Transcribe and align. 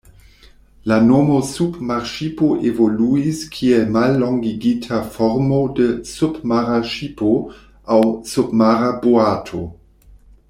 La 0.91 0.95
nomo 1.09 1.35
"submarŝipo" 1.49 2.47
evoluis 2.69 3.41
kiel 3.57 3.91
mallongigita 3.97 5.01
formo 5.17 5.59
de 5.81 5.85
"submara 6.15 6.79
ŝipo" 6.93 7.29
aŭ 7.97 8.03
"submara 8.33 8.89
boato". 9.05 9.61